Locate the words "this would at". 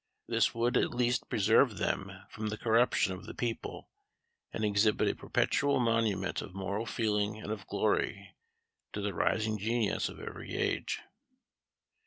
0.27-0.95